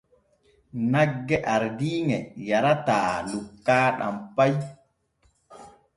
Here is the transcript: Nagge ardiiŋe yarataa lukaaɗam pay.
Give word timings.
Nagge 0.91 1.37
ardiiŋe 1.55 2.17
yarataa 2.47 3.15
lukaaɗam 3.29 4.15
pay. 4.35 4.53